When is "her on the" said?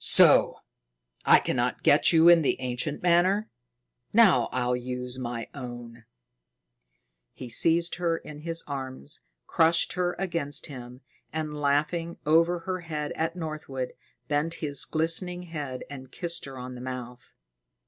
16.46-16.80